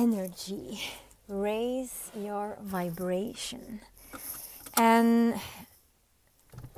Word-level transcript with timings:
energy. 0.00 0.78
Raise 1.28 2.10
your 2.22 2.56
vibration. 2.62 3.80
En 4.74 5.34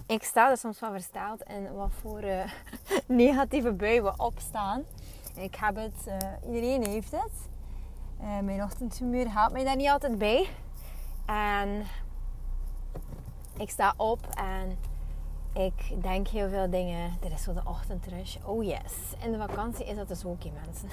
ik 0.06 0.22
sta 0.22 0.50
er 0.50 0.56
soms 0.56 0.78
van 0.78 0.92
versteld 0.92 1.42
in 1.42 1.74
wat 1.74 1.90
voor 2.00 2.24
uh, 2.24 2.44
negatieve 3.06 3.72
bui 3.72 4.00
we 4.00 4.12
opstaan. 4.16 4.84
Ik 5.34 5.54
heb 5.54 5.76
het, 5.76 6.06
uh, 6.06 6.54
iedereen 6.54 6.86
heeft 6.86 7.10
het. 7.10 7.48
Uh, 8.20 8.38
mijn 8.38 8.62
ochtendhumeur 8.62 9.28
haalt 9.28 9.52
mij 9.52 9.64
daar 9.64 9.76
niet 9.76 9.88
altijd 9.88 10.18
bij. 10.18 10.48
En 11.26 11.86
ik 13.58 13.70
sta 13.70 13.94
op 13.96 14.26
en 14.34 14.78
ik 15.52 16.02
denk 16.02 16.28
heel 16.28 16.48
veel 16.48 16.70
dingen. 16.70 17.16
Er 17.24 17.32
is 17.32 17.42
zo 17.42 17.52
de 17.52 17.60
ochtendrush. 17.64 18.36
Oh 18.44 18.64
yes. 18.64 18.92
In 19.24 19.32
de 19.32 19.38
vakantie 19.38 19.86
is 19.86 19.96
dat 19.96 20.08
dus 20.08 20.24
ook, 20.24 20.38
mensen. 20.64 20.88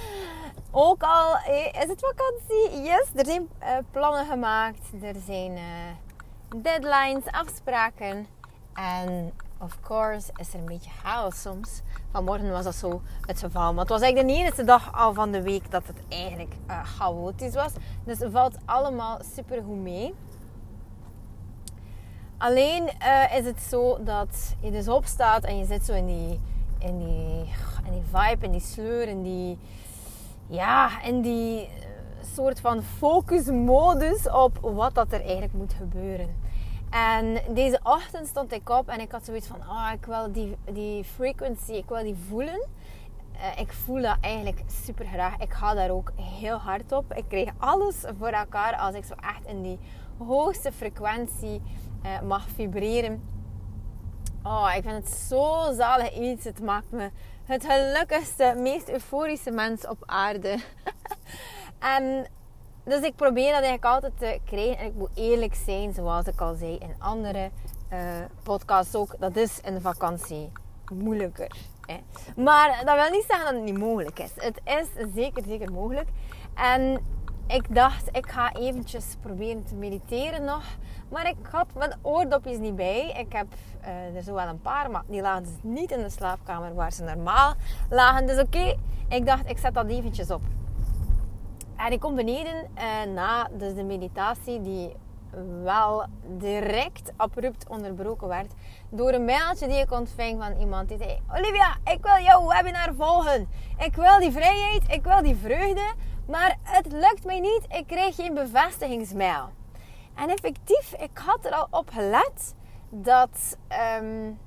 ook 0.70 1.02
al 1.02 1.36
is 1.72 1.88
het 1.88 2.00
vakantie. 2.00 2.82
Yes, 2.82 3.06
er 3.14 3.26
zijn 3.26 3.48
uh, 3.62 3.68
plannen 3.90 4.26
gemaakt. 4.26 4.80
Er 5.02 5.14
zijn 5.26 5.52
uh, 5.52 6.62
deadlines, 6.62 7.26
afspraken. 7.26 8.26
En 8.74 9.32
of 9.58 9.80
course 9.80 10.30
is 10.36 10.52
er 10.52 10.58
een 10.58 10.64
beetje 10.64 10.90
chaos 10.90 11.40
soms. 11.40 11.82
Vanmorgen 12.10 12.50
was 12.50 12.64
dat 12.64 12.74
zo 12.74 13.02
het 13.20 13.38
geval. 13.38 13.72
Maar 13.72 13.80
het 13.80 13.88
was 13.88 14.00
eigenlijk 14.00 14.34
de 14.34 14.44
eerste 14.44 14.64
dag 14.64 14.94
al 14.94 15.14
van 15.14 15.32
de 15.32 15.42
week 15.42 15.70
dat 15.70 15.86
het 15.86 15.96
eigenlijk 16.08 16.54
uh, 16.70 16.84
chaotisch 16.84 17.54
was. 17.54 17.72
Dus 18.04 18.18
het 18.18 18.32
valt 18.32 18.56
allemaal 18.64 19.18
super 19.34 19.62
goed 19.62 19.80
mee. 19.82 20.14
Alleen 22.38 22.82
uh, 22.82 23.36
is 23.38 23.44
het 23.44 23.60
zo 23.60 23.98
dat 24.04 24.54
je 24.60 24.70
dus 24.70 24.88
opstaat 24.88 25.44
en 25.44 25.58
je 25.58 25.64
zit 25.64 25.84
zo 25.84 25.92
in 25.92 26.06
die, 26.06 26.40
in 26.78 26.98
die, 26.98 27.52
in 27.86 27.92
die 27.92 28.02
vibe, 28.12 28.44
in 28.44 28.52
die 28.52 28.60
sleur, 28.60 29.08
in 29.08 29.22
die, 29.22 29.58
ja, 30.46 31.02
in 31.02 31.20
die 31.20 31.60
eh, 31.60 31.70
soort 32.34 32.60
van 32.60 32.82
focusmodus 32.82 34.30
op 34.30 34.58
wat 34.60 34.94
dat 34.94 35.12
er 35.12 35.20
eigenlijk 35.20 35.52
moet 35.52 35.72
gebeuren. 35.72 36.34
En 36.90 37.54
deze 37.54 37.80
ochtend 37.82 38.26
stond 38.26 38.52
ik 38.52 38.68
op 38.68 38.88
en 38.88 39.00
ik 39.00 39.12
had 39.12 39.24
zoiets 39.24 39.46
van, 39.46 39.62
ah, 39.68 39.92
ik 39.92 40.04
wil 40.06 40.32
die, 40.32 40.56
die 40.72 41.04
frequency, 41.04 41.72
ik 41.72 41.88
wil 41.88 42.02
die 42.02 42.16
voelen. 42.28 42.66
Uh, 43.36 43.60
ik 43.60 43.72
voel 43.72 44.02
dat 44.02 44.16
eigenlijk 44.20 44.62
super 44.84 45.06
graag. 45.06 45.36
Ik 45.38 45.52
ga 45.52 45.74
daar 45.74 45.90
ook 45.90 46.12
heel 46.16 46.56
hard 46.56 46.92
op. 46.92 47.14
Ik 47.14 47.24
krijg 47.28 47.50
alles 47.58 48.04
voor 48.18 48.28
elkaar 48.28 48.76
als 48.76 48.94
ik 48.94 49.04
zo 49.04 49.14
echt 49.20 49.46
in 49.46 49.62
die 49.62 49.78
hoogste 50.18 50.72
frequentie 50.72 51.62
uh, 52.06 52.20
mag 52.20 52.46
vibreren. 52.54 53.22
Oh, 54.42 54.72
ik 54.76 54.82
vind 54.82 55.04
het 55.04 55.14
zo 55.14 55.72
zalig 55.76 56.18
iets. 56.18 56.44
Het 56.44 56.60
maakt 56.60 56.90
me 56.90 57.10
het 57.44 57.66
gelukkigste, 57.68 58.54
meest 58.56 58.88
euforische 58.88 59.50
mens 59.50 59.86
op 59.86 60.02
aarde. 60.06 60.58
en 61.96 62.26
dus 62.84 63.00
ik 63.00 63.16
probeer 63.16 63.52
dat 63.52 63.62
eigenlijk 63.62 63.84
altijd 63.84 64.18
te 64.18 64.40
krijgen. 64.44 64.78
En 64.78 64.86
ik 64.86 64.94
moet 64.94 65.10
eerlijk 65.14 65.54
zijn, 65.54 65.94
zoals 65.94 66.26
ik 66.26 66.40
al 66.40 66.54
zei 66.54 66.76
in 66.78 66.94
andere 66.98 67.50
uh, 67.92 67.98
podcasts 68.42 68.94
ook. 68.94 69.14
Dat 69.18 69.36
is 69.36 69.60
in 69.60 69.74
de 69.74 69.80
vakantie 69.80 70.52
moeilijker. 70.92 71.56
Hè. 71.86 71.96
Maar 72.42 72.82
dat 72.84 72.94
wil 72.94 73.10
niet 73.10 73.24
zeggen 73.28 73.44
dat 73.44 73.54
het 73.54 73.64
niet 73.64 73.78
mogelijk 73.78 74.18
is. 74.18 74.30
Het 74.36 74.60
is 74.64 74.86
zeker, 75.14 75.42
zeker 75.46 75.72
mogelijk. 75.72 76.08
En 76.54 77.04
ik 77.46 77.74
dacht, 77.74 78.08
ik 78.12 78.26
ga 78.28 78.52
eventjes 78.52 79.16
proberen 79.20 79.64
te 79.64 79.74
mediteren 79.74 80.44
nog. 80.44 80.64
Maar 81.08 81.28
ik 81.28 81.36
had 81.50 81.66
mijn 81.74 81.94
oordopjes 82.02 82.58
niet 82.58 82.76
bij. 82.76 83.10
Ik 83.18 83.32
heb 83.32 83.46
uh, 83.82 84.16
er 84.16 84.22
zo 84.22 84.34
wel 84.34 84.46
een 84.46 84.60
paar, 84.60 84.90
maar 84.90 85.02
die 85.06 85.20
lagen 85.20 85.42
dus 85.42 85.52
niet 85.60 85.90
in 85.90 86.02
de 86.02 86.10
slaapkamer 86.10 86.74
waar 86.74 86.92
ze 86.92 87.04
normaal 87.04 87.54
lagen. 87.90 88.26
Dus 88.26 88.38
oké, 88.38 88.76
ik 89.08 89.26
dacht, 89.26 89.50
ik 89.50 89.58
zet 89.58 89.74
dat 89.74 89.88
eventjes 89.88 90.30
op. 90.30 90.42
En 91.76 91.92
ik 91.92 92.00
kom 92.00 92.14
beneden 92.14 92.54
uh, 92.78 93.12
na 93.14 93.48
dus 93.52 93.74
de 93.74 93.84
meditatie 93.84 94.62
die 94.62 94.92
wel 95.62 96.04
direct 96.38 97.12
abrupt 97.16 97.68
onderbroken 97.68 98.28
werd 98.28 98.52
door 98.90 99.12
een 99.12 99.24
mailtje 99.24 99.66
die 99.66 99.80
ik 99.80 99.92
ontving 99.92 100.42
van 100.42 100.58
iemand 100.60 100.88
die 100.88 100.98
zei: 100.98 101.20
Olivia, 101.30 101.76
ik 101.84 101.98
wil 102.02 102.24
jouw 102.24 102.48
webinar 102.48 102.94
volgen. 102.96 103.48
Ik 103.78 103.94
wil 103.94 104.18
die 104.18 104.32
vrijheid, 104.32 104.82
ik 104.88 105.04
wil 105.04 105.22
die 105.22 105.36
vreugde, 105.36 105.92
maar 106.28 106.58
het 106.62 106.92
lukt 106.92 107.24
mij 107.24 107.40
niet. 107.40 107.64
Ik 107.68 107.86
krijg 107.86 108.14
geen 108.14 108.34
bevestigingsmail. 108.34 109.50
En 110.14 110.28
effectief, 110.28 110.92
ik 110.92 111.18
had 111.18 111.44
er 111.44 111.52
al 111.52 111.66
op 111.70 111.90
gelet 111.90 112.54
dat. 112.88 113.56
Um, 114.00 114.38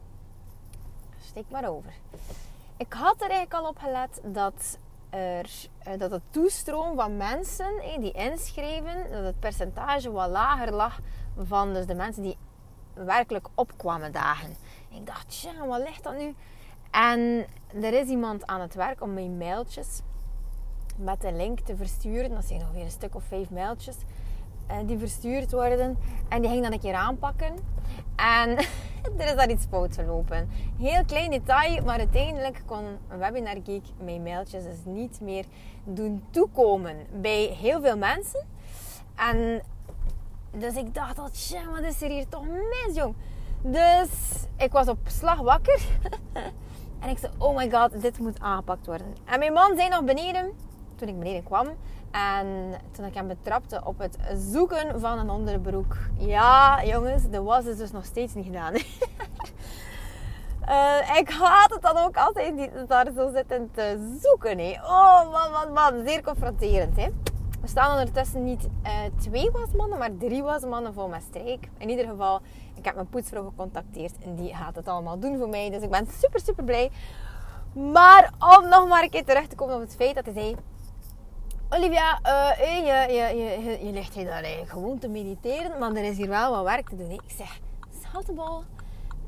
steek 1.29 1.50
maar 1.50 1.69
over. 1.69 1.94
Ik 2.78 2.94
had 2.94 3.16
er 3.16 3.29
eigenlijk 3.29 3.53
al 3.53 3.68
op 3.69 3.78
gelet 3.78 4.22
dat, 4.23 4.78
er, 5.09 5.50
eh, 5.78 6.00
dat 6.00 6.12
het 6.12 6.22
toestroom 6.29 6.95
van 6.95 7.18
mensen 7.18 7.81
die 8.00 8.12
inschreven, 8.12 9.12
dat 9.12 9.23
het 9.23 9.39
percentage 9.39 10.12
wat 10.12 10.29
lager 10.29 10.73
lag 10.73 11.00
van 11.38 11.73
dus 11.73 11.85
de 11.85 11.94
mensen 11.94 12.23
die 12.23 12.38
werkelijk 12.94 13.47
opkwamen 13.56 14.12
dagen. 14.12 14.56
Ik 14.89 15.06
dacht, 15.06 15.29
tja, 15.29 15.68
wat 15.68 15.79
ligt 15.79 16.03
dat 16.03 16.18
nu? 16.18 16.35
En 16.91 17.45
er 17.81 17.94
is 17.94 18.07
iemand 18.07 18.45
aan 18.45 18.62
het 18.62 18.73
werk 18.73 19.01
om 19.01 19.13
mijn 19.13 19.38
mailtjes 19.38 20.01
met 21.00 21.24
een 21.24 21.36
link 21.36 21.60
te 21.60 21.76
versturen. 21.76 22.30
Dat 22.30 22.46
zijn 22.46 22.62
ongeveer 22.62 22.84
een 22.84 22.92
stuk 22.92 23.16
of 23.16 23.24
vijf 23.24 23.50
mailtjes 23.50 23.96
uh, 24.72 24.78
die 24.86 24.98
verstuurd 24.98 25.52
worden. 25.52 25.98
En 26.30 26.42
die 26.42 26.50
ging 26.50 26.64
dan 26.64 26.72
een 26.72 26.80
keer 26.80 26.94
aanpakken. 26.94 27.54
En 28.16 28.50
er 29.18 29.26
is 29.26 29.36
daar 29.36 29.50
iets 29.50 29.66
fout 29.70 29.96
gelopen. 29.96 30.50
Heel 30.78 31.06
klein 31.06 31.30
detail, 31.32 31.84
maar 31.84 31.98
uiteindelijk 31.98 32.62
kon 32.66 32.84
Webinar 33.18 33.58
Geek 33.64 33.84
mijn 34.04 34.24
mailtjes 34.24 34.64
dus 34.64 34.84
niet 34.84 35.22
meer 35.22 35.46
doen 35.84 36.24
toekomen 36.30 36.96
bij 37.12 37.44
heel 37.44 37.81
veel 37.81 37.98
mensen. 37.98 38.46
En 39.16 39.62
dus 40.52 40.76
ik 40.76 40.94
dacht, 40.94 41.16
dat 41.16 41.34
tja, 41.34 41.70
wat 41.72 41.84
is 41.84 42.02
er 42.02 42.10
hier 42.10 42.28
toch 42.30 42.46
mis, 42.46 42.96
jong? 42.96 43.16
Dus 43.62 44.10
ik 44.58 44.72
was 44.72 44.88
op 44.88 44.98
slag 45.08 45.40
wakker. 45.40 45.81
en 47.02 47.10
ik 47.10 47.18
zei, 47.18 47.31
oh 47.38 47.56
my 47.56 47.72
god, 47.72 48.02
dit 48.02 48.20
moet 48.20 48.40
aangepakt 48.40 48.86
worden. 48.86 49.16
En 49.26 49.40
mijn 49.40 49.54
man 49.54 49.76
zei 49.76 49.90
nog 49.90 50.04
beneden, 50.04 50.54
toen 51.00 51.08
ik 51.08 51.20
beneden 51.20 51.44
kwam. 51.44 51.68
En 52.12 52.48
toen 52.92 53.06
ik 53.06 53.14
hem 53.14 53.28
betrapte 53.28 53.82
op 53.84 54.00
het 54.00 54.18
zoeken 54.36 55.00
van 55.00 55.20
een 55.20 55.30
onderbroek. 55.30 55.98
Ja, 56.18 56.84
jongens, 56.84 57.30
de 57.30 57.42
was 57.42 57.66
is 57.66 57.78
dus 57.78 57.92
nog 57.92 58.06
steeds 58.06 58.34
niet 58.34 58.46
gedaan. 58.46 58.74
uh, 58.74 58.82
ik 61.22 61.30
haat 61.30 61.74
het 61.74 61.82
dan 61.82 61.98
ook 61.98 62.18
altijd 62.18 62.56
niet 62.56 62.72
daar 62.88 63.12
zo 63.16 63.32
zitten 63.34 63.70
te 63.74 64.18
zoeken. 64.22 64.58
Hè. 64.58 64.74
Oh 64.84 65.32
man, 65.32 65.52
man, 65.52 65.74
man. 65.74 66.04
Zeer 66.06 66.24
confronterend. 66.24 66.96
Hè. 66.96 67.08
Er 67.62 67.70
staan 67.70 67.92
ondertussen 67.92 68.44
niet 68.44 68.68
uh, 68.84 68.92
twee 69.19 69.52
wasmannen, 69.52 69.98
maar 69.98 70.18
drie 70.18 70.44
wasmannen 70.44 70.94
voor 70.94 71.10
mijn 71.10 71.22
streek. 71.22 71.69
In 71.78 71.90
ieder 71.90 72.06
geval, 72.06 72.42
ik 72.75 72.86
heb 72.86 72.95
mijn 72.95 73.10
poetsvrouw 73.10 73.44
gecontacteerd 73.44 74.13
en 74.24 74.36
die 74.36 74.56
gaat 74.56 74.75
het 74.75 74.88
allemaal 74.88 75.19
doen 75.19 75.38
voor 75.38 75.50
mij. 75.50 75.69
Dus 75.69 75.81
ik 75.81 75.90
ben 75.90 76.07
super, 76.22 76.40
super 76.40 76.63
blij. 76.63 76.92
Maar 77.74 78.34
om 78.57 78.69
nog 78.69 78.88
maar 78.88 79.04
een 79.04 79.10
keer 79.10 79.25
terug 79.25 79.48
te 79.48 79.56
komen 79.56 79.75
op 79.75 79.81
het 79.81 79.95
feit 79.95 80.16
dat 80.16 80.25
hij 80.25 80.34
zei 80.34 80.56
Olivia, 81.71 82.19
uh, 82.25 82.57
je, 82.57 83.13
je, 83.13 83.38
je, 83.38 83.86
je 83.86 83.92
ligt 83.92 84.13
hier 84.13 84.25
daar 84.25 84.44
gewoon 84.66 85.00
te 85.00 85.07
mediteren, 85.07 85.80
maar 85.80 85.92
er 85.92 86.04
is 86.04 86.18
hier 86.18 86.30
wel 86.30 86.51
wat 86.51 86.63
werk 86.63 86.89
te 86.89 86.95
doen. 86.95 87.12
Ik 87.12 87.21
zeg, 87.38 87.60
salteball, 88.12 88.63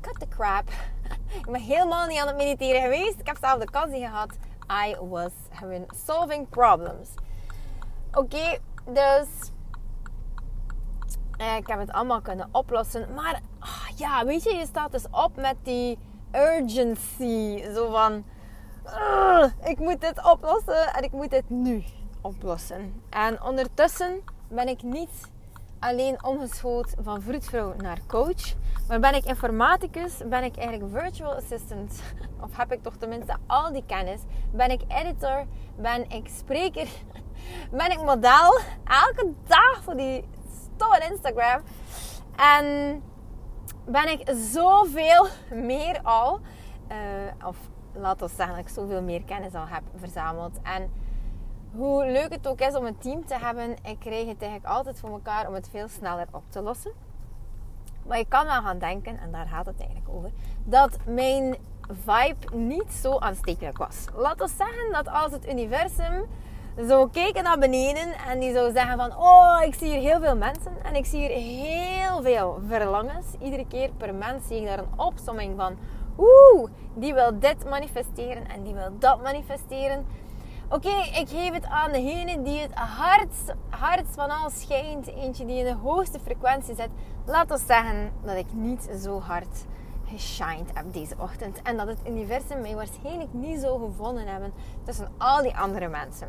cut 0.00 0.20
the 0.20 0.28
crap. 0.28 0.68
ik 1.40 1.50
ben 1.50 1.60
helemaal 1.60 2.06
niet 2.06 2.18
aan 2.18 2.26
het 2.26 2.36
mediteren 2.36 2.82
geweest. 2.82 3.18
Ik 3.18 3.26
heb 3.26 3.36
zelf 3.40 3.58
de 3.58 3.70
kans 3.70 3.90
gehad. 3.94 4.32
I 4.86 4.96
was 5.08 5.30
having 5.48 5.86
solving 6.06 6.48
problems. 6.48 7.08
Oké, 8.12 8.58
dus 8.86 9.28
uh, 11.40 11.56
ik 11.56 11.66
heb 11.66 11.78
het 11.78 11.92
allemaal 11.92 12.20
kunnen 12.20 12.48
oplossen. 12.52 13.14
Maar 13.14 13.40
oh, 13.60 13.86
ja, 13.96 14.24
weet 14.24 14.42
je, 14.42 14.54
je 14.54 14.66
staat 14.66 14.92
dus 14.92 15.06
op 15.10 15.36
met 15.36 15.56
die 15.62 15.98
urgency. 16.32 17.62
Zo 17.74 17.90
van, 17.90 18.24
ik 19.64 19.78
moet 19.78 20.00
dit 20.00 20.24
oplossen 20.32 20.94
en 20.94 21.02
ik 21.02 21.12
moet 21.12 21.30
dit 21.30 21.50
nu 21.50 21.84
oplossen. 22.22 23.02
En 23.10 23.42
ondertussen 23.42 24.20
ben 24.48 24.68
ik 24.68 24.82
niet 24.82 25.30
alleen 25.78 26.24
omgeschoten 26.24 27.04
van 27.04 27.22
vroedvrouw 27.22 27.74
naar 27.76 27.98
coach. 28.06 28.54
Maar 28.88 29.00
ben 29.00 29.14
ik 29.14 29.24
informaticus, 29.24 30.16
ben 30.28 30.44
ik 30.44 30.56
eigenlijk 30.56 31.02
virtual 31.02 31.34
assistant, 31.34 32.02
of 32.44 32.56
heb 32.56 32.72
ik 32.72 32.82
toch 32.82 32.96
tenminste 32.96 33.36
al 33.46 33.72
die 33.72 33.84
kennis. 33.86 34.20
Ben 34.52 34.70
ik 34.70 34.80
editor, 34.88 35.44
ben 35.76 36.10
ik 36.10 36.28
spreker, 36.28 36.88
ben 37.78 37.90
ik 37.90 38.02
model. 38.02 38.58
Elke 38.84 39.32
dag 39.46 39.82
voor 39.82 39.96
die 39.96 40.24
stomme 40.64 41.06
Instagram. 41.10 41.62
En 42.36 43.02
ben 43.84 44.08
ik 44.08 44.34
zoveel 44.52 45.26
meer 45.68 46.00
al, 46.02 46.40
uh, 46.90 47.46
of 47.46 47.56
laat 47.92 48.22
ons 48.22 48.36
zeggen 48.36 48.56
dat 48.56 48.64
ik 48.64 48.72
zoveel 48.72 49.02
meer 49.02 49.22
kennis 49.24 49.54
al 49.54 49.66
heb 49.66 49.82
verzameld. 49.96 50.58
En 50.62 50.90
hoe 51.76 52.06
leuk 52.06 52.32
het 52.32 52.48
ook 52.48 52.60
is 52.60 52.74
om 52.74 52.86
een 52.86 52.98
team 52.98 53.26
te 53.26 53.38
hebben, 53.38 53.70
ik 53.70 53.98
krijg 53.98 54.26
het 54.26 54.42
eigenlijk 54.42 54.74
altijd 54.74 55.00
voor 55.00 55.10
elkaar 55.10 55.48
om 55.48 55.54
het 55.54 55.68
veel 55.70 55.88
sneller 55.88 56.26
op 56.30 56.42
te 56.48 56.60
lossen. 56.60 56.92
Maar 58.06 58.18
je 58.18 58.26
kan 58.28 58.46
wel 58.46 58.62
gaan 58.62 58.78
denken, 58.78 59.18
en 59.18 59.32
daar 59.32 59.46
gaat 59.46 59.66
het 59.66 59.78
eigenlijk 59.78 60.08
over, 60.08 60.30
dat 60.64 60.96
mijn 61.06 61.56
vibe 61.88 62.56
niet 62.56 62.92
zo 62.92 63.18
aanstekelijk 63.18 63.78
was. 63.78 64.04
Laat 64.14 64.40
ons 64.40 64.56
zeggen 64.56 64.92
dat 64.92 65.08
als 65.08 65.32
het 65.32 65.48
universum 65.48 66.26
zou 66.76 67.10
kijken 67.10 67.42
naar 67.42 67.58
beneden 67.58 68.12
en 68.28 68.40
die 68.40 68.52
zou 68.52 68.72
zeggen 68.72 68.96
van 68.96 69.16
oh, 69.16 69.62
ik 69.64 69.74
zie 69.74 69.88
hier 69.88 70.00
heel 70.00 70.20
veel 70.20 70.36
mensen 70.36 70.72
en 70.82 70.94
ik 70.94 71.06
zie 71.06 71.20
hier 71.20 71.30
heel 71.30 72.22
veel 72.22 72.60
verlangens. 72.68 73.26
Iedere 73.40 73.66
keer 73.66 73.90
per 73.96 74.14
mens 74.14 74.46
zie 74.46 74.60
ik 74.60 74.66
daar 74.66 74.78
een 74.78 74.98
opsomming 74.98 75.54
van 75.56 75.76
oeh, 76.18 76.70
die 76.94 77.14
wil 77.14 77.38
dit 77.38 77.64
manifesteren 77.64 78.48
en 78.48 78.62
die 78.62 78.74
wil 78.74 78.98
dat 78.98 79.22
manifesteren. 79.22 80.06
Oké, 80.68 80.94
ik 81.18 81.28
geef 81.28 81.52
het 81.52 81.64
aan 81.64 81.92
degene 81.92 82.42
die 82.42 82.58
het 82.58 82.74
hardst, 82.74 83.54
hardst 83.68 84.14
van 84.14 84.30
alles 84.30 84.60
schijnt. 84.60 85.06
Eentje 85.06 85.46
die 85.46 85.58
in 85.58 85.64
de 85.64 85.74
hoogste 85.82 86.18
frequentie 86.18 86.74
zit. 86.74 86.88
Laat 87.26 87.50
ons 87.50 87.66
zeggen 87.66 88.12
dat 88.22 88.36
ik 88.36 88.52
niet 88.52 88.88
zo 89.02 89.20
hard 89.20 89.64
geshined 90.06 90.70
heb 90.74 90.92
deze 90.92 91.14
ochtend. 91.18 91.62
En 91.62 91.76
dat 91.76 91.86
het 91.86 91.98
universum 92.08 92.60
mij 92.60 92.74
waarschijnlijk 92.74 93.32
niet 93.32 93.60
zo 93.60 93.78
gevonden 93.78 94.26
hebben 94.26 94.52
tussen 94.84 95.12
al 95.18 95.42
die 95.42 95.56
andere 95.56 95.88
mensen. 95.88 96.28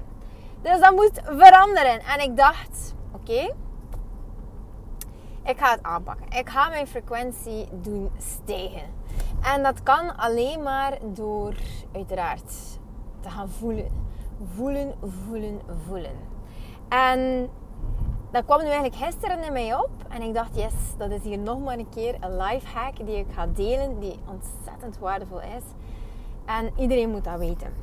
Dus 0.61 0.79
dat 0.79 0.95
moet 0.95 1.21
veranderen. 1.23 1.99
En 1.99 2.19
ik 2.19 2.37
dacht, 2.37 2.93
oké, 3.11 3.53
ik 5.43 5.57
ga 5.57 5.71
het 5.71 5.83
aanpakken. 5.83 6.25
Ik 6.29 6.49
ga 6.49 6.69
mijn 6.69 6.87
frequentie 6.87 7.67
doen 7.71 8.11
stijgen. 8.17 9.01
En 9.41 9.63
dat 9.63 9.83
kan 9.83 10.17
alleen 10.17 10.63
maar 10.63 10.97
door 11.03 11.55
uiteraard 11.93 12.53
te 13.19 13.29
gaan 13.29 13.49
voelen 13.49 14.02
voelen, 14.55 14.93
voelen, 15.01 15.61
voelen. 15.87 16.15
En 16.89 17.49
dat 18.31 18.45
kwam 18.45 18.59
nu 18.59 18.65
eigenlijk 18.65 18.95
gisteren 18.95 19.43
in 19.43 19.53
mij 19.53 19.75
op. 19.75 19.89
En 20.09 20.21
ik 20.21 20.33
dacht, 20.33 20.55
yes, 20.55 20.73
dat 20.97 21.11
is 21.11 21.23
hier 21.23 21.37
nog 21.37 21.59
maar 21.59 21.77
een 21.77 21.89
keer 21.89 22.15
een 22.19 22.37
life 22.37 22.67
hack 22.67 22.95
die 22.95 23.17
ik 23.17 23.25
ga 23.33 23.47
delen. 23.47 23.99
Die 23.99 24.19
ontzettend 24.29 24.97
waardevol 24.99 25.41
is. 25.41 25.63
En 26.45 26.71
iedereen 26.77 27.09
moet 27.09 27.23
dat 27.23 27.37
weten. 27.37 27.73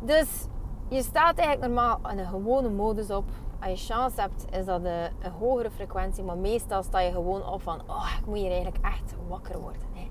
Dus 0.00 0.46
je 0.88 1.02
staat 1.02 1.38
eigenlijk 1.38 1.72
normaal 1.72 2.00
in 2.10 2.18
een 2.18 2.26
gewone 2.26 2.68
modus 2.68 3.10
op. 3.10 3.24
Als 3.60 3.86
je 3.86 3.92
chance 3.92 4.20
hebt, 4.20 4.44
is 4.50 4.64
dat 4.64 4.84
een, 4.84 5.32
hogere 5.38 5.70
frequentie. 5.70 6.24
Maar 6.24 6.36
meestal 6.36 6.82
sta 6.82 7.00
je 7.00 7.12
gewoon 7.12 7.48
op 7.48 7.62
van, 7.62 7.80
oh, 7.86 8.10
ik 8.20 8.26
moet 8.26 8.36
hier 8.36 8.50
eigenlijk 8.50 8.84
echt 8.84 9.14
wakker 9.28 9.60
worden. 9.60 9.82
Hè 9.92 10.04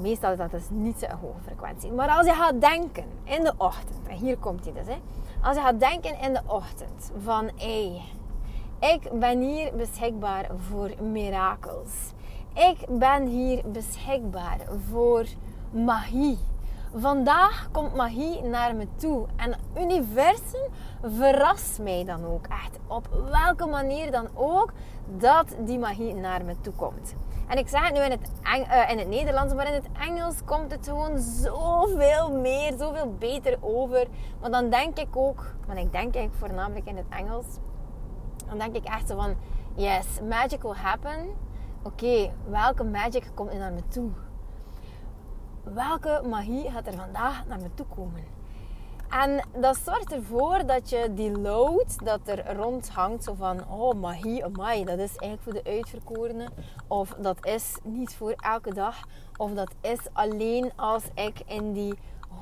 meestal 0.00 0.32
is 0.32 0.38
dat 0.38 0.50
dus 0.50 0.68
niet 0.70 0.98
zo'n 0.98 1.18
hoge 1.18 1.40
frequentie. 1.44 1.92
Maar 1.92 2.08
als 2.08 2.26
je 2.26 2.32
gaat 2.32 2.60
denken 2.60 3.04
in 3.24 3.44
de 3.44 3.52
ochtend, 3.56 4.08
en 4.08 4.16
hier 4.16 4.36
komt 4.36 4.64
hij 4.64 4.72
dus, 4.72 4.86
hè. 4.86 5.00
Als 5.42 5.56
je 5.56 5.62
gaat 5.62 5.80
denken 5.80 6.20
in 6.20 6.32
de 6.32 6.40
ochtend 6.46 7.12
van, 7.22 7.50
hé, 7.56 8.00
hey, 8.80 8.94
ik 8.94 9.10
ben 9.12 9.40
hier 9.40 9.76
beschikbaar 9.76 10.46
voor 10.68 10.90
mirakels. 11.02 12.12
Ik 12.54 12.98
ben 12.98 13.26
hier 13.26 13.62
beschikbaar 13.70 14.58
voor 14.90 15.26
magie. 15.70 16.38
Vandaag 16.94 17.68
komt 17.72 17.94
magie 17.94 18.42
naar 18.42 18.76
me 18.76 18.86
toe. 18.96 19.26
En 19.36 19.50
het 19.50 19.60
universum 19.82 20.70
verrast 21.02 21.78
mij 21.78 22.04
dan 22.04 22.24
ook 22.24 22.46
echt. 22.46 22.78
Op 22.86 23.08
welke 23.30 23.66
manier 23.66 24.10
dan 24.10 24.28
ook 24.34 24.72
dat 25.06 25.46
die 25.58 25.78
magie 25.78 26.14
naar 26.14 26.44
me 26.44 26.54
toe 26.60 26.72
komt. 26.72 27.14
En 27.46 27.58
ik 27.58 27.68
zeg 27.68 27.84
het 27.84 27.94
nu 27.94 28.00
in 28.00 28.10
het, 28.10 28.30
uh, 28.44 28.90
in 28.90 28.98
het 28.98 29.08
Nederlands, 29.08 29.54
maar 29.54 29.66
in 29.66 29.72
het 29.72 29.88
Engels 30.00 30.44
komt 30.44 30.70
het 30.70 30.88
gewoon 30.88 31.18
zoveel 31.18 32.32
meer, 32.40 32.72
zoveel 32.78 33.14
beter 33.18 33.58
over. 33.60 34.06
Maar 34.40 34.50
dan 34.50 34.70
denk 34.70 34.98
ik 34.98 35.16
ook, 35.16 35.54
want 35.66 35.78
ik 35.78 35.92
denk 35.92 36.14
eigenlijk 36.14 36.34
voornamelijk 36.34 36.86
in 36.86 36.96
het 36.96 37.06
Engels, 37.08 37.46
dan 38.48 38.58
denk 38.58 38.74
ik 38.74 38.84
echt 38.84 39.08
zo 39.08 39.16
van, 39.16 39.34
yes, 39.74 40.06
magic 40.28 40.62
will 40.62 40.74
happen. 40.74 41.26
Oké, 41.82 42.32
welke 42.48 42.84
magic 42.84 43.30
komt 43.34 43.52
er 43.52 43.58
naar 43.58 43.72
me 43.72 43.88
toe? 43.88 44.10
Welke 45.62 46.22
magie 46.28 46.70
gaat 46.70 46.86
er 46.86 46.94
vandaag 46.94 47.46
naar 47.46 47.60
me 47.60 47.74
toe 47.74 47.86
komen? 47.86 48.35
En 49.10 49.44
dat 49.56 49.78
zorgt 49.84 50.12
ervoor 50.12 50.66
dat 50.66 50.90
je 50.90 51.14
die 51.14 51.38
load 51.38 52.04
dat 52.04 52.20
er 52.24 52.56
rond 52.56 52.88
hangt, 52.88 53.24
zo 53.24 53.34
van 53.34 53.68
oh 53.70 53.94
magie, 53.94 54.44
amai, 54.44 54.84
dat 54.84 54.98
is 54.98 55.16
eigenlijk 55.16 55.42
voor 55.42 55.52
de 55.52 55.70
uitverkorenen. 55.70 56.52
Of 56.86 57.14
dat 57.18 57.46
is 57.46 57.76
niet 57.82 58.14
voor 58.14 58.34
elke 58.36 58.74
dag. 58.74 58.96
Of 59.36 59.50
dat 59.50 59.70
is 59.80 59.98
alleen 60.12 60.72
als 60.76 61.02
ik 61.14 61.42
in 61.46 61.72
die 61.72 61.94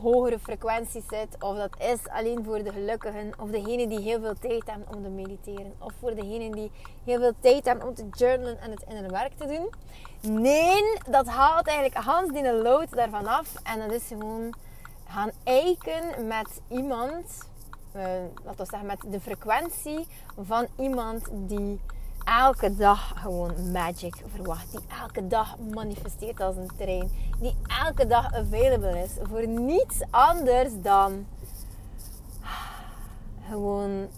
hogere 0.03 0.39
frequentie 0.39 1.05
zit. 1.11 1.43
Of 1.43 1.57
dat 1.57 1.81
is 1.81 2.09
alleen 2.09 2.45
voor 2.45 2.63
de 2.63 2.73
gelukkigen. 2.73 3.33
Of 3.41 3.51
degene 3.51 3.89
die 3.89 4.01
heel 4.01 4.21
veel 4.21 4.35
tijd 4.35 4.67
hebben 4.67 4.89
om 4.97 5.03
te 5.03 5.09
mediteren. 5.09 5.75
Of 5.79 5.93
voor 6.01 6.15
degene 6.15 6.51
die 6.51 6.71
heel 7.05 7.19
veel 7.19 7.33
tijd 7.41 7.65
hebben 7.65 7.89
om 7.89 7.95
te 7.95 8.09
journalen 8.11 8.61
en 8.61 8.71
het 8.71 8.85
in 8.89 8.97
hun 8.97 9.11
werk 9.11 9.33
te 9.37 9.47
doen. 9.47 9.71
Nee, 10.43 10.99
dat 11.11 11.27
haalt 11.27 11.67
eigenlijk 11.67 12.05
Hans 12.05 12.33
die 12.33 12.53
load 12.53 12.91
daarvan 12.91 13.27
af. 13.27 13.55
En 13.63 13.79
dat 13.79 13.93
is 13.93 14.07
gewoon 14.09 14.55
gaan 15.15 15.31
eiken 15.45 16.27
met 16.27 16.61
iemand, 16.69 17.49
uh, 17.97 18.03
laten 18.45 18.65
we 18.65 18.71
zeggen 18.71 18.87
met 18.87 19.01
de 19.07 19.21
frequentie 19.21 20.07
van 20.41 20.67
iemand 20.79 21.29
die 21.33 21.81
elke 22.25 22.77
dag 22.77 23.13
gewoon 23.17 23.73
magic 23.73 24.15
verwacht. 24.27 24.71
Die 24.71 24.81
elke 25.01 25.27
dag 25.27 25.59
manifesteert 25.59 26.41
als 26.41 26.57
een 26.57 26.71
trein. 26.77 27.11
Die 27.41 27.57
elke 27.85 28.07
dag 28.07 28.33
available 28.33 29.03
is 29.03 29.11
voor 29.23 29.47
niets 29.49 30.03
anders 30.11 30.73
dan 30.83 31.27
gewoon 33.49 34.09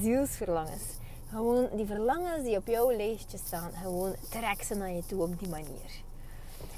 zielsverlangens. 0.00 0.84
Gewoon 1.30 1.68
die 1.72 1.86
verlangens 1.86 2.44
die 2.44 2.56
op 2.56 2.66
jouw 2.66 2.96
lijstje 2.96 3.38
staan, 3.38 3.70
gewoon 3.82 4.14
trek 4.30 4.62
ze 4.62 4.74
naar 4.74 4.90
je 4.90 5.06
toe 5.06 5.22
op 5.22 5.38
die 5.38 5.48
manier. 5.48 6.05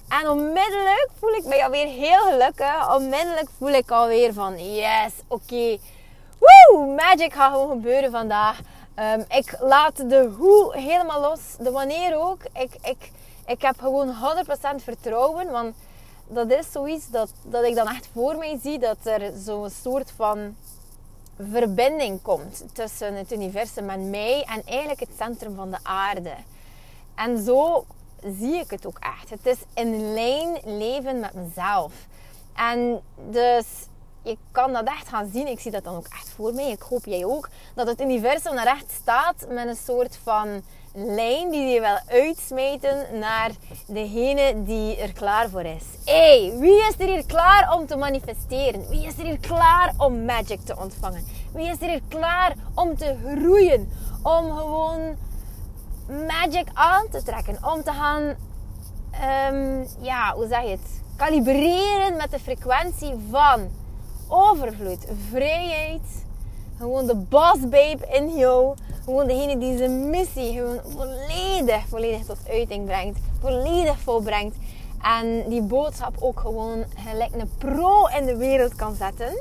En 0.09 0.29
onmiddellijk 0.29 1.09
voel 1.19 1.33
ik 1.33 1.45
me 1.45 1.65
alweer 1.65 1.87
heel 1.87 2.23
gelukkig. 2.23 2.95
Onmiddellijk 2.95 3.49
voel 3.59 3.69
ik 3.69 3.91
alweer 3.91 4.33
van 4.33 4.75
yes, 4.75 5.13
oké. 5.27 5.43
Okay. 5.43 5.81
Magic 6.97 7.33
gaat 7.33 7.53
gewoon 7.53 7.69
gebeuren 7.69 8.11
vandaag. 8.11 8.61
Um, 8.97 9.25
ik 9.29 9.57
laat 9.61 9.97
de 9.97 10.31
hoe 10.39 10.77
helemaal 10.77 11.21
los. 11.21 11.41
De 11.59 11.71
wanneer 11.71 12.19
ook. 12.19 12.41
Ik, 12.53 12.71
ik, 12.83 13.11
ik 13.47 13.63
heb 13.63 13.79
gewoon 13.81 14.15
100% 14.79 14.83
vertrouwen. 14.83 15.51
Want 15.51 15.77
dat 16.27 16.51
is 16.51 16.73
zoiets 16.73 17.11
dat, 17.11 17.31
dat 17.43 17.65
ik 17.65 17.75
dan 17.75 17.89
echt 17.89 18.09
voor 18.13 18.37
mij 18.37 18.59
zie. 18.63 18.79
Dat 18.79 18.97
er 19.03 19.33
zo'n 19.45 19.71
soort 19.71 20.13
van 20.17 20.57
verbinding 21.51 22.23
komt 22.23 22.65
tussen 22.73 23.15
het 23.15 23.33
universum 23.33 23.91
en 23.91 24.11
mij. 24.11 24.45
En 24.45 24.63
eigenlijk 24.65 25.01
het 25.01 25.13
centrum 25.19 25.55
van 25.55 25.71
de 25.71 25.79
aarde. 25.83 26.35
En 27.15 27.45
zo 27.45 27.85
zie 28.39 28.55
ik 28.55 28.71
het 28.71 28.87
ook 28.87 28.99
echt. 28.99 29.31
Het 29.31 29.47
is 29.47 29.59
in 29.75 30.13
lijn 30.13 30.59
leven 30.65 31.21
met 31.21 31.35
mezelf. 31.35 31.93
En 32.55 33.01
dus 33.31 33.67
je 34.23 34.37
kan 34.53 34.73
dat 34.73 34.85
echt 34.85 35.09
gaan 35.09 35.31
zien. 35.33 35.49
Ik 35.49 35.61
zie 35.61 35.71
dat 35.71 35.85
dan 35.85 35.97
ook 35.97 36.09
echt 36.09 36.31
voor 36.37 36.55
mij. 36.55 36.71
Ik 36.71 36.83
hoop 36.83 37.05
jij 37.05 37.25
ook. 37.25 37.49
Dat 37.75 37.87
het 37.87 38.01
universum 38.01 38.57
er 38.57 38.67
echt 38.67 38.91
staat 39.01 39.47
met 39.49 39.69
een 39.69 39.77
soort 39.77 40.19
van 40.23 40.63
lijn 40.95 41.51
die 41.51 41.67
je 41.67 41.81
wel 41.81 41.99
uitsmijten 42.09 43.19
naar 43.19 43.51
degene 43.87 44.63
die 44.65 44.97
er 44.97 45.13
klaar 45.13 45.49
voor 45.49 45.63
is. 45.63 45.85
hey, 46.05 46.53
wie 46.59 46.89
is 46.89 46.95
er 46.99 47.07
hier 47.07 47.27
klaar 47.27 47.75
om 47.75 47.87
te 47.87 47.97
manifesteren? 47.97 48.89
Wie 48.89 49.07
is 49.07 49.19
er 49.19 49.25
hier 49.25 49.39
klaar 49.39 49.93
om 49.97 50.25
magic 50.25 50.61
te 50.61 50.77
ontvangen? 50.77 51.25
Wie 51.53 51.69
is 51.69 51.81
er 51.81 51.89
hier 51.89 52.03
klaar 52.09 52.55
om 52.75 52.97
te 52.97 53.17
groeien? 53.25 53.93
Om 54.23 54.57
gewoon 54.57 55.17
magic 56.09 56.69
aan 56.73 57.07
te 57.11 57.23
trekken. 57.23 57.59
Om 57.73 57.83
te 57.83 57.93
gaan, 57.93 58.23
um, 59.53 59.87
ja, 60.01 60.35
hoe 60.35 60.47
zeg 60.49 60.63
je 60.63 60.69
het? 60.69 61.03
Kalibreren 61.17 62.17
met 62.17 62.31
de 62.31 62.39
frequentie 62.39 63.15
van 63.31 63.69
overvloed, 64.29 65.07
vrijheid. 65.31 66.27
Gewoon 66.79 67.07
de 67.07 67.15
boss 67.15 67.61
babe 67.61 68.07
in 68.11 68.37
jou. 68.37 68.75
Gewoon 69.05 69.27
degene 69.27 69.59
die 69.59 69.77
zijn 69.77 70.11
missie 70.11 70.53
gewoon 70.53 70.81
volledig, 70.85 71.89
volledig 71.89 72.25
tot 72.25 72.39
uiting 72.49 72.85
brengt. 72.85 73.19
Volledig 73.41 73.99
volbrengt. 73.99 74.57
En 75.03 75.49
die 75.49 75.63
boodschap 75.63 76.17
ook 76.21 76.41
gewoon 76.41 76.85
gelijk 76.97 77.35
een 77.35 77.51
pro 77.59 78.07
in 78.07 78.27
de 78.27 78.37
wereld 78.37 78.75
kan 78.75 78.95
zetten. 78.95 79.39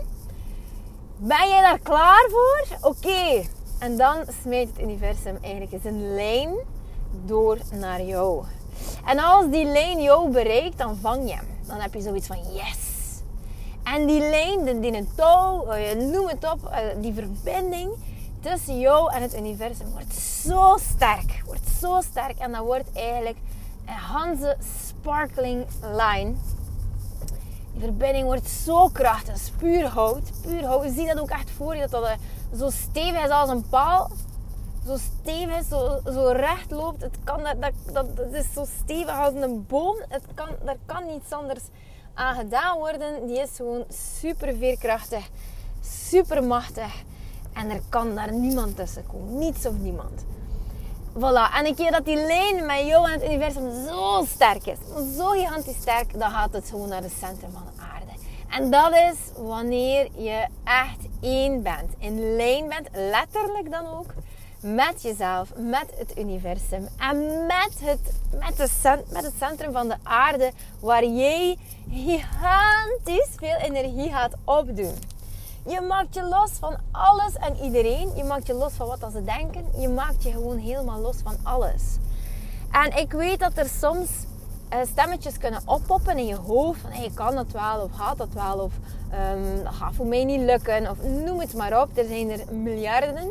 Ben 1.18 1.50
jij 1.50 1.62
daar 1.62 1.80
klaar 1.80 2.30
voor? 2.30 2.78
Oké, 2.82 3.44
En 3.80 3.98
dan 3.98 4.24
smijt 4.42 4.68
het 4.68 4.82
universum 4.82 5.38
eigenlijk 5.42 5.84
een 5.84 6.16
lijn 6.16 6.50
door 7.26 7.58
naar 7.72 8.02
jou. 8.02 8.44
En 9.06 9.20
als 9.20 9.50
die 9.52 9.66
lijn 9.66 10.02
jou 10.02 10.32
bereikt, 10.32 10.78
dan 10.78 10.98
vang 11.02 11.30
je 11.30 11.36
hem. 11.36 11.48
Dan 11.68 11.80
heb 11.80 11.94
je 11.94 12.02
zoiets 12.02 12.28
van 12.28 12.38
yes. 12.54 12.96
En 13.84 14.06
die 14.06 14.20
lijn, 14.20 14.82
die, 14.82 14.94
een 14.94 15.10
touw, 15.16 15.66
eh, 15.66 15.96
noem 15.96 16.28
het 16.28 16.52
op, 16.52 16.66
eh, 16.66 16.80
die 17.02 17.14
verbinding 17.14 17.92
tussen 18.40 18.80
jou 18.80 19.14
en 19.14 19.22
het 19.22 19.38
universum 19.38 19.92
wordt 19.92 20.14
zo 20.16 20.78
sterk. 20.94 21.42
Wordt 21.46 21.70
zo 21.80 22.02
sterk. 22.02 22.38
En 22.38 22.52
dat 22.52 22.66
wordt 22.66 22.90
eigenlijk 22.94 23.38
een 23.86 23.94
Hanze 23.94 24.58
sparkling 24.88 25.66
line. 25.82 26.34
Die 27.78 27.86
verbinding 27.86 28.26
wordt 28.26 28.50
zo 28.50 28.88
krachtig. 28.88 29.28
Dat 29.28 29.36
is 29.36 29.52
puur 29.58 29.88
hout. 29.88 30.42
Puur 30.42 30.66
hout. 30.66 30.84
Je 30.84 30.92
ziet 30.92 31.08
dat 31.08 31.20
ook 31.20 31.30
echt 31.30 31.50
voor 31.50 31.76
je. 31.76 31.82
Dat 31.82 31.92
dat 31.92 32.04
eh, 32.04 32.16
zo 32.58 32.70
stevig 32.70 33.24
is 33.24 33.30
als 33.30 33.50
een 33.50 33.70
paal. 33.70 34.12
Zo 34.86 34.98
stevig, 34.98 35.64
zo, 35.70 36.00
zo 36.06 36.28
recht 36.28 36.72
loopt. 36.72 37.02
Het 37.02 37.18
kan, 37.24 37.44
dat, 37.44 37.74
dat, 37.94 38.16
dat, 38.18 38.34
is 38.34 38.54
zo 38.54 38.66
stevig 38.84 39.20
als 39.20 39.34
een 39.34 39.66
boom. 39.66 39.96
Het 40.10 40.24
kan, 40.34 40.48
daar 40.66 40.78
kan 40.86 41.06
niets 41.06 41.32
anders 41.32 41.64
aan 42.14 42.36
gedaan 42.36 42.78
worden. 42.78 43.28
Die 43.28 43.40
is 43.40 43.56
gewoon 43.56 43.84
super 44.20 44.56
veerkrachtig. 44.56 45.30
Super 45.82 46.44
machtig. 46.44 47.04
En 47.54 47.70
er 47.70 47.82
kan 47.90 48.16
daar 48.16 48.34
niemand 48.34 48.76
tussen 48.76 49.06
komen. 49.08 49.38
Niets 49.38 49.66
of 49.66 49.78
niemand. 49.78 50.26
Voilà. 51.20 51.52
En 51.54 51.66
een 51.66 51.76
keer 51.76 51.92
dat 51.92 52.06
die 52.06 52.16
lijn 52.16 52.66
met 52.66 52.86
jou 52.86 53.06
en 53.06 53.12
het 53.12 53.24
universum 53.24 53.86
zo 53.88 54.26
sterk 54.34 54.66
is, 54.66 54.78
zo 55.18 55.28
gigantisch 55.28 55.76
sterk, 55.82 56.20
dan 56.20 56.32
gaat 56.32 56.54
het 56.54 56.70
gewoon 56.70 56.90
naar 56.90 57.02
het 57.02 57.14
centrum 57.20 57.52
van 57.52 57.62
de 57.76 57.82
aarde. 57.82 58.12
En 58.50 58.72
dat 58.72 58.92
is 58.92 59.44
wanneer 59.44 60.08
je 60.16 60.48
echt 60.64 61.08
één 61.22 61.64
bent. 61.64 61.94
In 61.98 62.36
lijn 62.36 62.68
bent, 62.68 62.88
letterlijk 62.92 63.72
dan 63.72 63.88
ook, 63.88 64.14
met 64.60 65.02
jezelf, 65.02 65.50
met 65.56 65.86
het 65.98 66.18
universum 66.18 66.88
en 66.98 67.46
met 67.46 67.74
het, 67.82 68.00
met, 68.40 68.58
de, 68.58 69.04
met 69.10 69.24
het 69.24 69.34
centrum 69.40 69.72
van 69.72 69.88
de 69.88 69.96
aarde, 70.04 70.52
waar 70.80 71.06
jij 71.06 71.58
gigantisch 71.92 73.30
veel 73.36 73.58
energie 73.62 74.12
gaat 74.12 74.34
opdoen. 74.44 74.96
Je 75.68 75.82
maakt 75.82 76.14
je 76.14 76.24
los 76.24 76.52
van 76.52 76.76
alles 76.92 77.36
en 77.36 77.56
iedereen. 77.56 78.16
Je 78.16 78.24
maakt 78.24 78.48
je 78.48 78.54
los 78.54 78.74
van 78.74 78.88
wat 78.88 79.12
ze 79.12 79.24
denken. 79.24 79.66
Je 79.80 79.90
maakt 79.90 80.24
je 80.24 80.32
gewoon 80.32 80.58
helemaal 80.58 81.00
los 81.00 81.16
van 81.24 81.36
alles. 81.44 81.84
En 82.72 82.98
ik 82.98 83.12
weet 83.12 83.40
dat 83.40 83.52
er 83.58 83.70
soms 83.80 84.10
uh, 84.74 84.80
stemmetjes 84.92 85.38
kunnen 85.38 85.62
oppoppen 85.66 86.18
in 86.18 86.26
je 86.26 86.36
hoofd. 86.36 86.82
Van 86.82 86.92
hey, 86.92 87.12
kan 87.14 87.36
dat 87.36 87.52
wel 87.52 87.82
of 87.82 87.92
gaat 87.92 88.18
dat 88.18 88.34
wel 88.34 88.60
of 88.60 88.74
dat 89.64 89.74
gaat 89.74 89.96
voor 89.96 90.06
mij 90.06 90.24
niet 90.24 90.42
lukken. 90.42 90.90
Of 90.90 90.98
noem 91.04 91.40
het 91.40 91.54
maar 91.54 91.82
op. 91.82 91.98
Er 91.98 92.06
zijn 92.06 92.30
er 92.30 92.54
miljarden. 92.54 93.30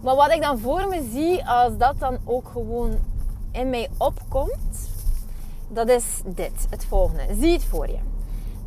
Maar 0.00 0.16
wat 0.16 0.30
ik 0.30 0.42
dan 0.42 0.58
voor 0.58 0.88
me 0.88 1.08
zie 1.12 1.48
als 1.48 1.76
dat 1.76 1.98
dan 1.98 2.18
ook 2.24 2.48
gewoon 2.52 2.98
in 3.50 3.70
mij 3.70 3.88
opkomt. 3.96 4.90
Dat 5.68 5.88
is 5.88 6.04
dit, 6.24 6.66
het 6.70 6.84
volgende. 6.84 7.22
Zie 7.40 7.52
het 7.52 7.64
voor 7.64 7.88
je 7.88 7.98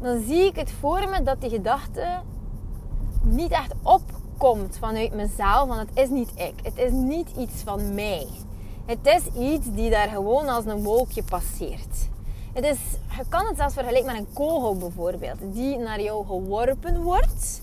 dan 0.02 0.24
zie 0.28 0.46
ik 0.46 0.56
het 0.56 0.72
voor 0.72 1.10
me 1.10 1.24
dat 1.24 1.42
die 1.42 1.50
gedachte 1.50 2.22
niet 3.24 3.52
echt 3.52 3.74
opkomt 3.84 4.78
vanuit 4.78 5.14
mezelf. 5.14 5.68
Want 5.68 5.80
het 5.80 6.00
is 6.00 6.10
niet 6.10 6.32
ik. 6.36 6.54
Het 6.64 6.78
is 6.78 6.92
niet 6.92 7.30
iets 7.38 7.62
van 7.64 7.94
mij. 7.94 8.28
Het 8.86 9.00
is 9.04 9.42
iets 9.42 9.72
die 9.72 9.90
daar 9.90 10.08
gewoon 10.08 10.48
als 10.48 10.66
een 10.66 10.84
wolkje 10.84 11.24
passeert. 11.24 12.10
Het 12.54 12.66
is, 12.66 12.78
je 13.18 13.24
kan 13.30 13.46
het 13.46 13.58
zelfs 13.58 13.74
vergelijken 13.74 14.12
met 14.12 14.22
een 14.22 14.34
kogel 14.34 14.78
bijvoorbeeld, 14.78 15.38
die 15.42 15.78
naar 15.78 16.02
jou 16.02 16.26
geworpen 16.26 17.02
wordt. 17.02 17.62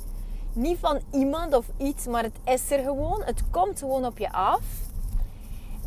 Niet 0.53 0.79
van 0.79 0.99
iemand 1.13 1.55
of 1.55 1.67
iets, 1.77 2.07
maar 2.07 2.23
het 2.23 2.39
is 2.45 2.71
er 2.71 2.83
gewoon. 2.83 3.23
Het 3.25 3.43
komt 3.51 3.79
gewoon 3.79 4.07
op 4.07 4.19
je 4.19 4.33
af. 4.33 4.63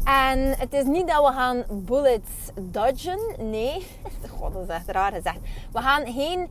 En 0.03 0.57
het 0.57 0.73
is 0.73 0.85
niet 0.85 1.07
dat 1.07 1.27
we 1.27 1.33
gaan 1.33 1.63
bullets 1.69 2.31
dodgen. 2.61 3.19
Nee, 3.37 3.87
god, 4.37 4.53
dat 4.53 4.63
is 4.63 4.67
echt 4.67 4.87
raar 4.87 5.11
gezegd. 5.11 5.39
We 5.71 5.79
gaan 5.79 6.05
geen 6.05 6.49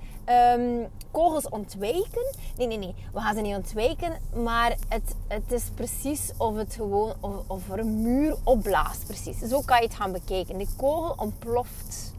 um, 0.58 0.88
kogels 1.10 1.48
ontwijken. 1.48 2.34
Nee, 2.56 2.66
nee, 2.66 2.78
nee. 2.78 2.94
We 3.12 3.20
gaan 3.20 3.34
ze 3.34 3.40
niet 3.40 3.56
ontwijken. 3.56 4.12
Maar 4.42 4.76
het, 4.88 5.14
het 5.28 5.52
is 5.52 5.70
precies 5.74 6.32
of 6.36 6.56
het 6.56 6.74
gewoon 6.74 7.14
of, 7.20 7.32
of 7.46 7.70
er 7.70 7.78
een 7.78 8.02
muur 8.02 8.36
opblaast. 8.44 9.06
Precies. 9.06 9.38
Zo 9.38 9.60
kan 9.60 9.76
je 9.76 9.86
het 9.86 9.94
gaan 9.94 10.12
bekijken. 10.12 10.58
De 10.58 10.66
kogel 10.76 11.14
ontploft. 11.16 12.12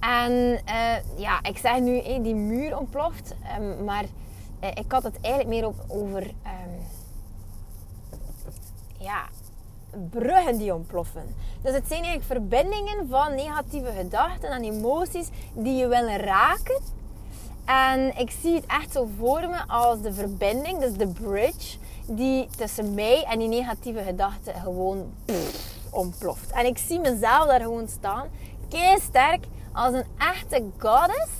En 0.00 0.32
uh, 0.32 0.96
ja, 1.16 1.42
ik 1.42 1.58
zeg 1.58 1.80
nu, 1.80 2.00
hey, 2.00 2.22
die 2.22 2.34
muur 2.34 2.78
ontploft. 2.78 3.34
Um, 3.58 3.84
maar 3.84 4.04
uh, 4.62 4.68
ik 4.74 4.92
had 4.92 5.02
het 5.02 5.20
eigenlijk 5.20 5.54
meer 5.54 5.66
op, 5.66 5.84
over... 5.88 6.22
Um, 6.22 6.86
ja, 8.98 9.28
bruggen 10.10 10.58
die 10.58 10.74
ontploffen. 10.74 11.34
Dus 11.62 11.72
het 11.72 11.88
zijn 11.88 12.02
eigenlijk 12.02 12.24
verbindingen 12.24 13.08
van 13.08 13.34
negatieve 13.34 13.92
gedachten 13.92 14.50
en 14.50 14.64
emoties 14.64 15.28
die 15.52 15.74
je 15.74 15.88
willen 15.88 16.16
raken. 16.16 16.80
En 17.64 18.18
ik 18.18 18.30
zie 18.30 18.54
het 18.54 18.66
echt 18.66 18.92
zo 18.92 19.08
voor 19.18 19.40
me 19.40 19.62
als 19.66 20.00
de 20.00 20.12
verbinding, 20.12 20.78
dus 20.78 20.92
de 20.92 21.08
bridge, 21.08 21.78
die 22.06 22.48
tussen 22.56 22.94
mij 22.94 23.24
en 23.24 23.38
die 23.38 23.48
negatieve 23.48 24.02
gedachten 24.02 24.54
gewoon 24.54 25.14
ontploft. 25.90 26.50
En 26.50 26.66
ik 26.66 26.78
zie 26.78 27.00
mezelf 27.00 27.46
daar 27.46 27.60
gewoon 27.60 27.88
staan, 27.88 28.28
kei 28.68 29.00
sterk, 29.00 29.44
als 29.72 29.94
een 29.94 30.06
echte 30.18 30.64
goddess. 30.78 31.30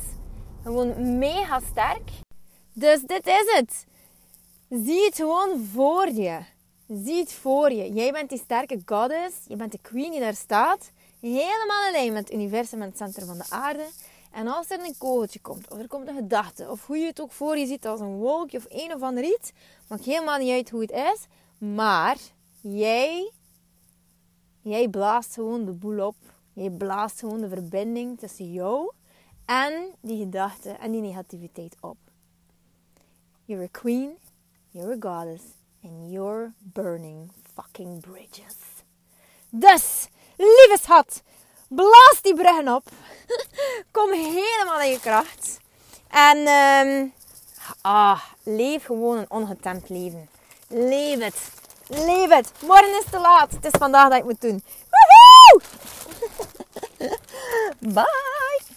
Gewoon 0.63 1.19
mega 1.19 1.61
sterk. 1.71 2.11
Dus 2.73 3.01
dit 3.01 3.27
is 3.27 3.57
het. 3.57 3.87
Zie 4.69 5.05
het 5.05 5.17
gewoon 5.17 5.69
voor 5.73 6.09
je. 6.09 6.39
Zie 6.89 7.17
het 7.17 7.33
voor 7.33 7.73
je. 7.73 7.93
Jij 7.93 8.13
bent 8.13 8.29
die 8.29 8.39
sterke 8.39 8.81
goddess. 8.87 9.37
Je 9.47 9.57
bent 9.57 9.73
de 9.73 9.79
queen 9.83 10.11
die 10.11 10.21
daar 10.21 10.35
staat. 10.35 10.91
Helemaal 11.21 11.87
alleen 11.89 12.13
met 12.13 12.29
het 12.29 12.33
universum 12.33 12.83
en 12.83 12.89
het 12.89 12.97
centrum 12.97 13.27
van 13.27 13.39
de 13.39 13.47
aarde. 13.49 13.87
En 14.31 14.47
als 14.47 14.71
er 14.71 14.81
een 14.81 14.95
kogeltje 14.99 15.41
komt, 15.41 15.71
of 15.71 15.79
er 15.79 15.89
komt 15.89 16.09
een 16.09 16.15
gedachte, 16.15 16.71
of 16.71 16.87
hoe 16.87 16.99
je 16.99 17.07
het 17.07 17.21
ook 17.21 17.33
voor 17.33 17.59
je 17.59 17.67
ziet 17.67 17.87
als 17.87 18.01
een 18.01 18.17
wolkje 18.17 18.59
of 18.59 18.67
een 18.69 18.95
of 18.95 19.03
ander 19.03 19.25
iets, 19.25 19.53
maakt 19.89 20.05
helemaal 20.05 20.39
niet 20.39 20.51
uit 20.51 20.71
hoe 20.71 20.81
het 20.81 20.91
is. 20.91 21.27
Maar 21.59 22.17
jij, 22.61 23.33
jij 24.61 24.89
blaast 24.89 25.35
gewoon 25.35 25.65
de 25.65 25.73
boel 25.73 26.07
op. 26.07 26.17
Jij 26.53 26.71
blaast 26.71 27.21
gewoon 27.21 27.41
de 27.41 27.49
verbinding 27.49 28.19
tussen 28.19 28.53
jou 28.53 28.93
en 29.45 29.89
die 30.01 30.19
gedachte 30.19 30.71
en 30.71 30.91
die 30.91 31.01
negativiteit 31.01 31.77
op. 31.81 31.97
You're 33.45 33.65
a 33.65 33.69
queen, 33.71 34.11
you're 34.71 34.93
a 34.93 34.97
goddess, 35.01 35.45
and 35.83 36.13
you're 36.13 36.53
burning 36.59 37.31
fucking 37.55 38.01
bridges. 38.01 38.57
Dus, 39.51 40.09
lieve 40.37 40.79
schat, 40.81 41.23
blaas 41.69 42.19
die 42.23 42.35
bruggen 42.35 42.75
op. 42.75 42.85
Kom 43.93 44.13
helemaal 44.13 44.81
in 44.81 44.91
je 44.91 45.01
kracht. 45.01 45.59
En 46.09 46.37
um, 46.49 47.13
ah, 47.81 48.21
leef 48.43 48.85
gewoon 48.85 49.19
een 49.19 49.31
ongetemd 49.31 49.89
leven. 49.89 50.29
Leef 50.69 51.19
het. 51.19 51.51
Leef 51.87 52.29
het. 52.29 52.53
Morgen 52.61 52.99
is 52.99 53.11
te 53.11 53.19
laat. 53.19 53.51
Het 53.51 53.65
is 53.65 53.79
vandaag 53.79 54.09
dat 54.09 54.19
ik 54.19 54.25
moet 54.25 54.41
doen. 54.41 54.63
Woehoe! 54.91 55.63
Bye. 57.95 58.77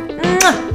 木 0.21 0.70